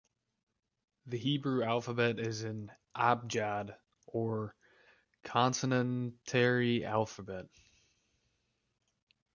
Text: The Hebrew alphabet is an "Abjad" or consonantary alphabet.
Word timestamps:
The 1.05 1.19
Hebrew 1.19 1.63
alphabet 1.63 2.17
is 2.17 2.41
an 2.41 2.71
"Abjad" 2.97 3.77
or 4.07 4.55
consonantary 5.23 6.83
alphabet. 6.83 7.45